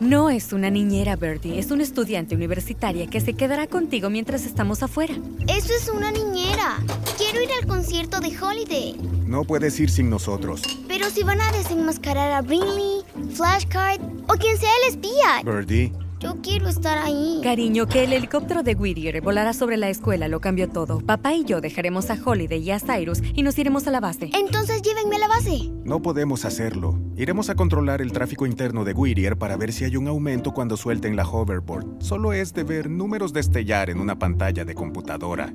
No 0.00 0.30
es 0.30 0.52
una 0.52 0.70
niñera, 0.70 1.16
Birdie. 1.16 1.58
Es 1.58 1.72
una 1.72 1.82
estudiante 1.82 2.36
universitaria 2.36 3.08
que 3.08 3.20
se 3.20 3.34
quedará 3.34 3.66
contigo 3.66 4.10
mientras 4.10 4.44
estamos 4.44 4.84
afuera. 4.84 5.14
Eso 5.48 5.72
es 5.74 5.88
una 5.88 6.12
niñera. 6.12 6.78
Quiero 7.16 7.42
ir 7.42 7.48
al 7.60 7.66
concierto 7.66 8.20
de 8.20 8.28
Holiday. 8.38 8.96
No 9.26 9.42
puedes 9.42 9.80
ir 9.80 9.90
sin 9.90 10.08
nosotros. 10.08 10.62
Pero 10.86 11.10
si 11.10 11.24
van 11.24 11.40
a 11.40 11.50
desenmascarar 11.50 12.30
a 12.30 12.42
Brinley, 12.42 13.02
Flashcard 13.34 14.00
o 14.28 14.34
quien 14.34 14.56
sea 14.56 14.70
el 14.84 14.94
espía, 14.94 15.42
Birdie, 15.44 15.92
yo 16.20 16.36
quiero 16.42 16.68
estar 16.68 16.98
ahí. 16.98 17.40
Cariño, 17.42 17.86
que 17.86 18.04
el 18.04 18.12
helicóptero 18.12 18.62
de 18.62 18.74
Whittier 18.74 19.20
volará 19.20 19.52
sobre 19.52 19.76
la 19.76 19.88
escuela 19.88 20.28
lo 20.28 20.40
cambió 20.40 20.68
todo. 20.68 21.00
Papá 21.00 21.34
y 21.34 21.44
yo 21.44 21.60
dejaremos 21.60 22.10
a 22.10 22.18
Holiday 22.22 22.60
y 22.60 22.70
a 22.70 22.80
Cyrus 22.80 23.20
y 23.34 23.42
nos 23.42 23.58
iremos 23.58 23.86
a 23.86 23.90
la 23.90 24.00
base. 24.00 24.30
Entonces 24.34 24.82
llévenme 24.82 25.16
a 25.16 25.20
la 25.20 25.28
base. 25.28 25.70
no 25.84 26.02
podemos 26.02 26.44
hacerlo. 26.44 26.98
Iremos 27.16 27.50
a 27.50 27.54
controlar 27.54 28.02
el 28.02 28.12
tráfico 28.12 28.46
interno 28.46 28.84
de 28.84 28.92
Whittier 28.92 29.36
para 29.36 29.56
ver 29.56 29.72
si 29.72 29.84
hay 29.84 29.96
un 29.96 30.08
aumento 30.08 30.52
cuando 30.52 30.76
suelten 30.76 31.16
la 31.16 31.28
hoverboard. 31.28 31.86
Solo 32.00 32.32
es 32.32 32.52
de 32.54 32.64
ver 32.64 32.90
números 32.90 33.32
destellar 33.32 33.90
en 33.90 34.00
una 34.00 34.18
pantalla 34.18 34.64
de 34.64 34.74
computadora. 34.74 35.54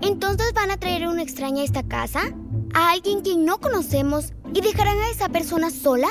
Entonces 0.00 0.52
van 0.52 0.70
a 0.70 0.76
traer 0.76 1.04
a 1.04 1.10
una 1.10 1.22
extraña 1.22 1.62
a 1.62 1.64
esta 1.64 1.84
casa, 1.84 2.20
a 2.74 2.90
alguien 2.90 3.22
que 3.22 3.36
no 3.36 3.58
conocemos 3.58 4.32
y 4.52 4.60
dejarán 4.60 4.98
a 4.98 5.10
esa 5.10 5.28
persona 5.28 5.70
sola, 5.70 6.08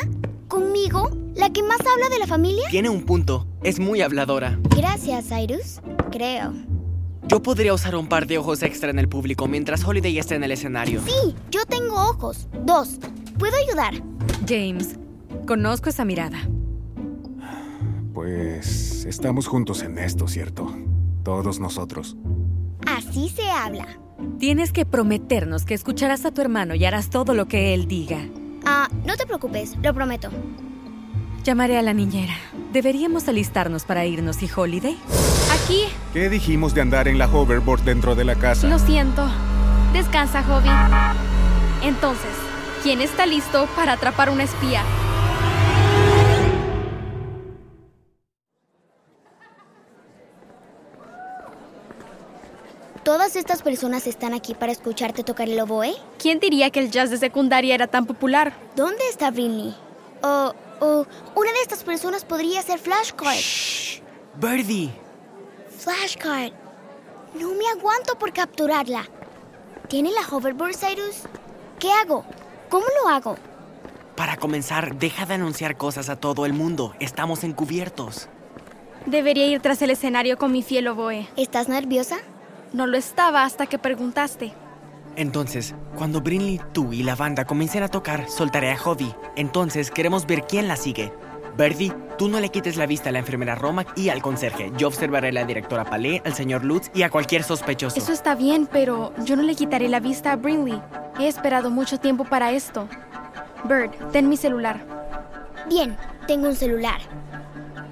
conmigo, 0.47 1.11
la 1.35 1.51
que 1.51 1.63
más 1.63 1.79
habla 1.79 2.09
de 2.09 2.19
la 2.19 2.27
familia. 2.27 2.67
Tiene 2.69 2.89
un 2.89 3.03
punto. 3.03 3.47
Es 3.63 3.79
muy 3.79 4.01
habladora. 4.01 4.59
Gracias, 4.75 5.29
Cyrus. 5.29 5.81
Creo. 6.11 6.53
Yo 7.27 7.41
podría 7.41 7.73
usar 7.73 7.95
un 7.95 8.07
par 8.07 8.27
de 8.27 8.37
ojos 8.37 8.63
extra 8.63 8.89
en 8.89 8.99
el 8.99 9.07
público 9.07 9.47
mientras 9.47 9.85
Holiday 9.85 10.17
esté 10.17 10.35
en 10.35 10.43
el 10.43 10.51
escenario. 10.51 11.01
Sí, 11.05 11.35
yo 11.49 11.65
tengo 11.65 11.95
ojos. 11.95 12.47
Dos. 12.65 12.99
¿Puedo 13.37 13.55
ayudar? 13.55 13.93
James, 14.47 14.97
conozco 15.47 15.89
esa 15.89 16.03
mirada. 16.03 16.39
Pues 18.13 19.05
estamos 19.05 19.47
juntos 19.47 19.83
en 19.83 19.97
esto, 19.97 20.27
¿cierto? 20.27 20.75
Todos 21.23 21.59
nosotros. 21.59 22.17
Así 22.85 23.29
se 23.29 23.49
habla. 23.49 23.87
Tienes 24.37 24.73
que 24.73 24.85
prometernos 24.85 25.65
que 25.65 25.73
escucharás 25.73 26.25
a 26.25 26.31
tu 26.31 26.41
hermano 26.41 26.75
y 26.75 26.83
harás 26.85 27.09
todo 27.09 27.33
lo 27.33 27.47
que 27.47 27.73
él 27.73 27.87
diga. 27.87 28.27
Ah, 28.65 28.89
no 29.05 29.15
te 29.15 29.25
preocupes, 29.25 29.75
lo 29.81 29.93
prometo. 29.93 30.29
Llamaré 31.43 31.77
a 31.77 31.81
la 31.81 31.93
niñera. 31.93 32.33
Deberíamos 32.71 33.27
alistarnos 33.27 33.83
para 33.83 34.05
irnos 34.05 34.43
y 34.43 34.49
Holiday. 34.55 34.95
Aquí, 35.51 35.83
¿Qué 36.13 36.29
dijimos 36.29 36.73
de 36.75 36.81
andar 36.81 37.07
en 37.07 37.17
la 37.17 37.25
hoverboard 37.27 37.81
dentro 37.81 38.13
de 38.15 38.23
la 38.25 38.35
casa? 38.35 38.67
lo 38.67 38.77
siento. 38.77 39.27
Descansa, 39.91 40.43
Hobby. 40.43 40.69
Entonces, 41.83 42.29
¿quién 42.83 43.01
está 43.01 43.25
listo 43.25 43.67
para 43.75 43.93
atrapar 43.93 44.29
una 44.29 44.43
espía? 44.43 44.83
¿Todas 53.03 53.35
estas 53.35 53.63
personas 53.63 54.05
están 54.05 54.33
aquí 54.33 54.53
para 54.53 54.71
escucharte 54.71 55.23
tocar 55.23 55.49
el 55.49 55.59
oboe? 55.59 55.95
¿Quién 56.19 56.39
diría 56.39 56.69
que 56.69 56.79
el 56.79 56.91
jazz 56.91 57.09
de 57.09 57.17
secundaria 57.17 57.73
era 57.73 57.87
tan 57.87 58.05
popular? 58.05 58.53
¿Dónde 58.75 59.07
está 59.09 59.31
Brinley? 59.31 59.75
O, 60.21 60.53
o, 60.81 61.05
una 61.35 61.51
de 61.53 61.61
estas 61.61 61.83
personas 61.83 62.25
podría 62.25 62.61
ser 62.61 62.79
Flashcard. 62.79 63.37
Birdie. 64.35 64.91
Flashcard. 65.77 66.51
No 67.39 67.53
me 67.53 67.67
aguanto 67.69 68.17
por 68.17 68.33
capturarla. 68.33 69.05
¿Tiene 69.87 70.11
la 70.11 70.27
hoverboard, 70.29 70.75
Cyrus? 70.75 71.23
¿Qué 71.79 71.91
hago? 71.91 72.25
¿Cómo 72.69 72.85
lo 73.01 73.09
hago? 73.09 73.37
Para 74.15 74.37
comenzar, 74.37 74.95
deja 74.95 75.25
de 75.25 75.35
anunciar 75.35 75.77
cosas 75.77 76.09
a 76.09 76.15
todo 76.15 76.45
el 76.45 76.53
mundo. 76.53 76.93
Estamos 76.99 77.43
encubiertos. 77.43 78.27
Debería 79.05 79.47
ir 79.47 79.61
tras 79.61 79.81
el 79.81 79.91
escenario 79.91 80.37
con 80.37 80.51
mi 80.51 80.63
fiel 80.63 80.87
oboe. 80.87 81.27
¿Estás 81.37 81.69
nerviosa? 81.69 82.17
No 82.73 82.87
lo 82.87 82.97
estaba 82.97 83.43
hasta 83.43 83.65
que 83.67 83.79
preguntaste. 83.79 84.53
Entonces, 85.15 85.75
cuando 85.95 86.21
Brinley, 86.21 86.61
tú 86.73 86.93
y 86.93 87.03
la 87.03 87.15
banda 87.15 87.45
comiencen 87.45 87.83
a 87.83 87.89
tocar, 87.89 88.29
soltaré 88.29 88.71
a 88.71 88.77
Hobby. 88.77 89.13
Entonces, 89.35 89.91
queremos 89.91 90.25
ver 90.25 90.43
quién 90.47 90.67
la 90.67 90.75
sigue. 90.75 91.11
Birdie, 91.57 91.93
tú 92.17 92.29
no 92.29 92.39
le 92.39 92.49
quites 92.49 92.77
la 92.77 92.85
vista 92.85 93.09
a 93.09 93.11
la 93.11 93.19
enfermera 93.19 93.55
Romac 93.55 93.97
y 93.97 94.09
al 94.09 94.21
conserje. 94.21 94.71
Yo 94.77 94.87
observaré 94.87 95.29
a 95.29 95.33
la 95.33 95.43
directora 95.43 95.83
Palé, 95.83 96.21
al 96.25 96.33
señor 96.33 96.63
Lutz 96.63 96.89
y 96.93 97.03
a 97.03 97.09
cualquier 97.09 97.43
sospechoso. 97.43 97.97
Eso 97.97 98.13
está 98.13 98.35
bien, 98.35 98.67
pero 98.71 99.13
yo 99.25 99.35
no 99.35 99.43
le 99.43 99.55
quitaré 99.55 99.89
la 99.89 99.99
vista 99.99 100.31
a 100.31 100.35
Brinley. 100.37 100.81
He 101.19 101.27
esperado 101.27 101.69
mucho 101.69 101.99
tiempo 101.99 102.23
para 102.23 102.51
esto. 102.51 102.87
Bird, 103.65 103.91
ten 104.11 104.29
mi 104.29 104.37
celular. 104.37 104.79
Bien, 105.67 105.97
tengo 106.25 106.47
un 106.47 106.55
celular. 106.55 107.01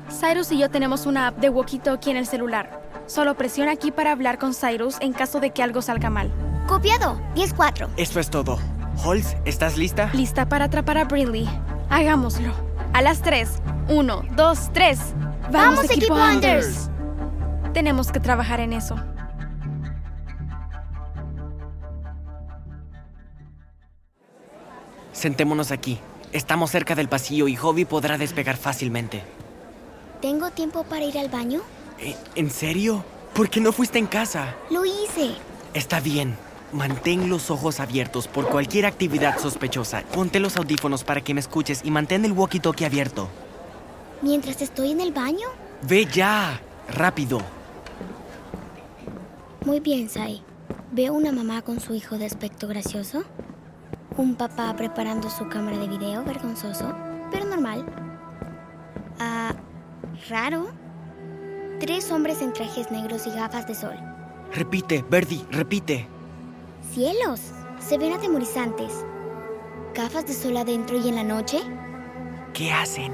Cyrus 0.09 0.52
y 0.52 0.58
yo 0.58 0.69
tenemos 0.69 1.06
una 1.06 1.28
app 1.28 1.38
de 1.38 1.52
walkie-talkie 1.52 2.12
en 2.12 2.18
el 2.18 2.25
celular. 2.25 2.81
Solo 3.06 3.35
presiona 3.35 3.72
aquí 3.72 3.91
para 3.91 4.12
hablar 4.12 4.38
con 4.38 4.53
Cyrus 4.53 4.97
en 5.02 5.13
caso 5.13 5.40
de 5.40 5.52
que 5.52 5.62
algo 5.62 5.81
salga 5.81 6.09
mal. 6.09 6.31
Copiado. 6.69 7.19
10-4. 7.34 7.90
Eso 7.97 8.19
es 8.19 8.30
todo. 8.30 8.59
Holz, 9.03 9.35
¿estás 9.44 9.75
lista? 9.75 10.12
Lista 10.13 10.47
para 10.47 10.66
atrapar 10.66 11.00
a 11.00 11.06
Brinley. 11.06 11.50
Hagámoslo. 11.90 12.53
A 12.94 13.02
las 13.02 13.24
3. 13.24 13.59
1, 13.88 14.25
2, 14.35 14.69
3. 14.72 15.00
¡Vamos, 15.52 15.90
equipo 15.90 16.13
Anders! 16.13 16.91
Tenemos 17.74 18.12
que 18.12 18.19
trabajar 18.19 18.59
en 18.59 18.74
eso. 18.74 18.96
Sentémonos 25.12 25.72
aquí. 25.72 25.97
Estamos 26.34 26.69
cerca 26.69 26.94
del 26.94 27.09
pasillo 27.09 27.47
y 27.47 27.56
Hobby 27.56 27.85
podrá 27.85 28.19
despegar 28.19 28.58
fácilmente. 28.58 29.24
¿Tengo 30.22 30.52
tiempo 30.52 30.84
para 30.84 31.03
ir 31.03 31.18
al 31.18 31.29
baño? 31.29 31.62
Eh, 31.97 32.16
¿En 32.35 32.52
serio? 32.52 33.03
¿Por 33.34 33.50
qué 33.50 33.59
no 33.59 33.72
fuiste 33.72 33.97
en 33.97 34.06
casa? 34.06 34.56
Lo 34.69 34.85
hice. 34.85 35.31
Está 35.74 36.00
bien. 36.00 36.38
Mantén 36.72 37.30
los 37.30 37.50
ojos 37.50 37.80
abiertos 37.80 38.28
por 38.28 38.47
cualquier 38.47 38.85
actividad 38.85 39.40
sospechosa. 39.40 40.03
Ponte 40.13 40.40
los 40.40 40.56
audífonos 40.56 41.03
para 41.03 41.22
que 41.22 41.34
me 41.34 41.40
escuches 41.40 41.81
y 41.84 41.90
mantén 41.90 42.25
el 42.25 42.35
walkie-talkie 42.35 42.85
abierto. 42.85 43.28
¿Mientras 44.22 44.62
estoy 44.62 44.91
en 44.91 45.02
el 45.02 45.12
baño? 45.12 45.47
¡Ve 45.81 46.06
ya! 46.06 46.62
¡Rápido! 46.94 47.41
Muy 49.66 49.79
bien, 49.79 50.09
Sai. 50.09 50.44
Veo 50.91 51.13
una 51.13 51.31
mamá 51.31 51.62
con 51.62 51.79
su 51.79 51.94
hijo 51.96 52.18
de 52.18 52.25
aspecto 52.25 52.68
gracioso. 52.68 53.24
Un 54.18 54.35
papá 54.35 54.75
preparando 54.75 55.29
su 55.29 55.47
cámara 55.47 55.78
de 55.78 55.88
video 55.88 56.24
vergonzoso, 56.24 56.94
pero 57.31 57.46
normal. 57.46 57.85
Ah, 59.19 59.56
raro. 60.29 60.68
Tres 61.79 62.11
hombres 62.11 62.41
en 62.41 62.53
trajes 62.53 62.91
negros 62.91 63.26
y 63.26 63.32
gafas 63.32 63.66
de 63.67 63.76
sol. 63.76 63.96
Repite, 64.53 65.03
Verdi, 65.09 65.46
repite. 65.52 66.19
¡Cielos! 66.94 67.40
Se 67.80 67.97
ven 67.97 68.14
atemorizantes. 68.14 69.06
¿Gafas 69.94 70.26
de 70.26 70.34
sol 70.34 70.58
adentro 70.58 70.97
y 70.97 71.08
en 71.08 71.16
la 71.16 71.24
noche? 71.24 71.59
¿Qué 72.53 72.72
hacen? 72.72 73.14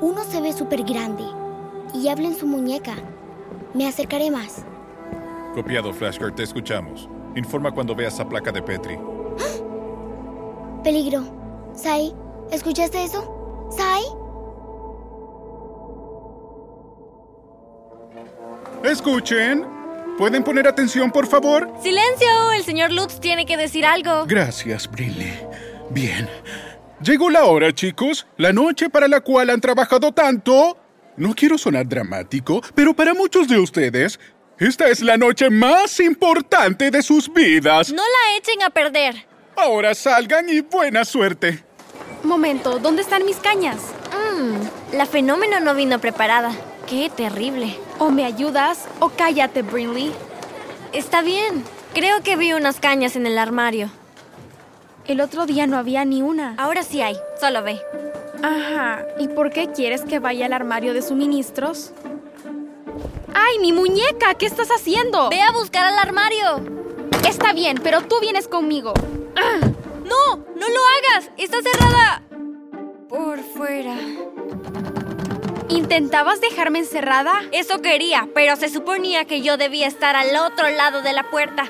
Uno 0.00 0.24
se 0.24 0.40
ve 0.40 0.52
súper 0.52 0.82
grande 0.82 1.24
y 1.94 2.08
habla 2.08 2.28
en 2.28 2.36
su 2.36 2.46
muñeca. 2.46 2.94
Me 3.74 3.86
acercaré 3.86 4.30
más. 4.30 4.64
Copiado, 5.54 5.92
Flashcard, 5.92 6.34
te 6.34 6.42
escuchamos. 6.42 7.08
Informa 7.36 7.70
cuando 7.72 7.94
veas 7.94 8.14
esa 8.14 8.28
placa 8.28 8.50
de 8.50 8.62
Petri. 8.62 8.98
Peligro. 10.82 11.22
Sai, 11.74 12.12
¿escuchaste 12.50 13.04
eso? 13.04 13.68
Sai. 13.70 14.02
Escuchen. 18.82 19.79
¿Pueden 20.20 20.44
poner 20.44 20.68
atención, 20.68 21.10
por 21.10 21.26
favor? 21.26 21.72
¡Silencio! 21.82 22.52
El 22.54 22.62
señor 22.62 22.92
Lutz 22.92 23.20
tiene 23.20 23.46
que 23.46 23.56
decir 23.56 23.86
algo. 23.86 24.26
Gracias, 24.26 24.86
Briley. 24.86 25.32
Bien. 25.88 26.28
Llegó 27.02 27.30
la 27.30 27.46
hora, 27.46 27.72
chicos. 27.74 28.26
La 28.36 28.52
noche 28.52 28.90
para 28.90 29.08
la 29.08 29.22
cual 29.22 29.48
han 29.48 29.62
trabajado 29.62 30.12
tanto. 30.12 30.76
No 31.16 31.34
quiero 31.34 31.56
sonar 31.56 31.88
dramático, 31.88 32.60
pero 32.74 32.92
para 32.92 33.14
muchos 33.14 33.48
de 33.48 33.58
ustedes, 33.58 34.20
esta 34.58 34.90
es 34.90 35.00
la 35.00 35.16
noche 35.16 35.48
más 35.48 35.98
importante 36.00 36.90
de 36.90 37.00
sus 37.00 37.32
vidas. 37.32 37.90
No 37.90 38.02
la 38.02 38.36
echen 38.36 38.62
a 38.62 38.68
perder. 38.68 39.26
Ahora 39.56 39.94
salgan 39.94 40.50
y 40.50 40.60
buena 40.60 41.06
suerte. 41.06 41.64
Momento, 42.24 42.78
¿dónde 42.78 43.00
están 43.00 43.24
mis 43.24 43.38
cañas? 43.38 43.78
Mmm, 44.12 44.96
la 44.98 45.06
fenómeno 45.06 45.60
no 45.60 45.74
vino 45.74 45.98
preparada. 45.98 46.52
Qué 46.86 47.10
terrible. 47.16 47.74
O 48.00 48.10
me 48.10 48.24
ayudas 48.24 48.88
o 48.98 49.10
cállate, 49.10 49.60
Brinley. 49.60 50.10
Está 50.94 51.20
bien. 51.20 51.62
Creo 51.92 52.22
que 52.22 52.34
vi 52.34 52.54
unas 52.54 52.80
cañas 52.80 53.14
en 53.14 53.26
el 53.26 53.36
armario. 53.36 53.90
El 55.06 55.20
otro 55.20 55.44
día 55.44 55.66
no 55.66 55.76
había 55.76 56.06
ni 56.06 56.22
una. 56.22 56.54
Ahora 56.56 56.82
sí 56.82 57.02
hay. 57.02 57.16
Solo 57.38 57.62
ve. 57.62 57.78
Ajá. 58.42 59.04
¿Y 59.18 59.28
por 59.28 59.50
qué 59.50 59.70
quieres 59.70 60.00
que 60.00 60.18
vaya 60.18 60.46
al 60.46 60.54
armario 60.54 60.94
de 60.94 61.02
suministros? 61.02 61.92
¡Ay, 63.34 63.58
mi 63.58 63.74
muñeca! 63.74 64.32
¿Qué 64.32 64.46
estás 64.46 64.68
haciendo? 64.68 65.28
Ve 65.28 65.42
a 65.42 65.52
buscar 65.52 65.84
al 65.84 65.98
armario. 65.98 66.64
Está 67.28 67.52
bien, 67.52 67.80
pero 67.82 68.00
tú 68.00 68.16
vienes 68.22 68.48
conmigo. 68.48 68.94
¡No! 69.34 70.36
¡No 70.36 70.68
lo 70.68 70.80
hagas! 71.14 71.30
¡Está 71.36 71.58
cerrada! 71.60 72.22
Por 73.10 73.40
fuera. 73.40 73.94
¿Intentabas 75.90 76.40
dejarme 76.40 76.78
encerrada? 76.78 77.32
Eso 77.50 77.82
quería, 77.82 78.28
pero 78.32 78.54
se 78.54 78.68
suponía 78.68 79.24
que 79.24 79.42
yo 79.42 79.56
debía 79.56 79.88
estar 79.88 80.14
al 80.14 80.36
otro 80.36 80.70
lado 80.70 81.02
de 81.02 81.12
la 81.12 81.24
puerta. 81.24 81.64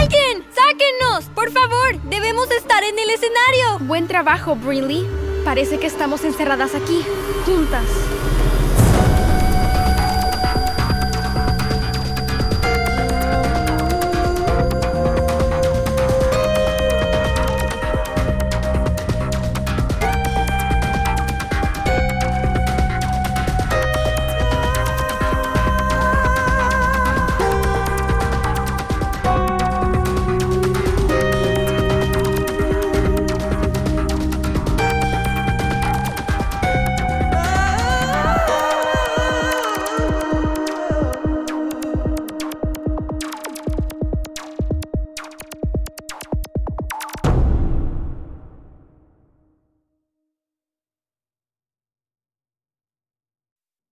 ¡Alguien! 0.00 0.44
¡Sáquenos! 0.54 1.24
¡Por 1.34 1.50
favor! 1.50 1.98
¡Debemos 2.10 2.50
estar 2.50 2.84
en 2.84 2.98
el 2.98 3.08
escenario! 3.08 3.78
Buen 3.86 4.06
trabajo, 4.06 4.54
Brinley. 4.54 5.08
Parece 5.46 5.78
que 5.78 5.86
estamos 5.86 6.24
encerradas 6.24 6.74
aquí, 6.74 7.02
juntas. 7.46 7.86